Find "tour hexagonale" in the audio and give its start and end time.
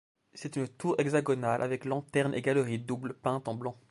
0.67-1.61